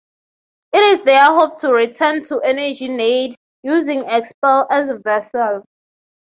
It 0.73 0.79
is 0.79 1.01
their 1.03 1.25
hope 1.25 1.59
to 1.59 1.71
return 1.71 2.23
to 2.23 2.39
Energy 2.39 2.87
Nede 2.87 3.35
using 3.61 4.03
Expel 4.09 4.65
as 4.71 4.89
a 4.89 4.97
vessel. 4.97 5.63